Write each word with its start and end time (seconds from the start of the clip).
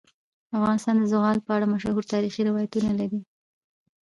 افغانستان 0.57 0.95
د 0.97 1.03
زغال 1.11 1.37
په 1.45 1.51
اړه 1.55 1.65
مشهور 1.73 2.03
تاریخی 2.13 2.41
روایتونه 2.49 2.89
لري. 2.99 3.19